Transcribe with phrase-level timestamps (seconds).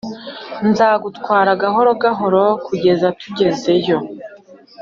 [0.69, 3.97] Nzagutwara gahoro gahoro kugeza tugezeyo